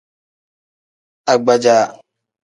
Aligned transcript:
Agbaja. 1.33 1.77